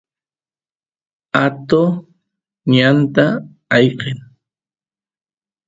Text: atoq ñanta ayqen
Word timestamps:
atoq 1.43 1.93
ñanta 2.71 3.25
ayqen 3.75 4.19